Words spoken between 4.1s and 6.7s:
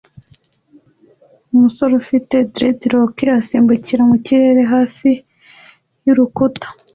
kirere hafi y'urukuta